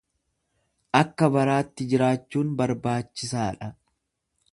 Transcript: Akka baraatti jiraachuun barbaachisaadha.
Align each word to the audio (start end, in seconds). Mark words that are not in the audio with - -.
Akka 0.99 1.27
baraatti 1.35 1.87
jiraachuun 1.91 2.55
barbaachisaadha. 2.63 3.69